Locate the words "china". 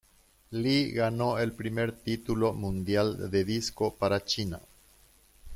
4.25-4.59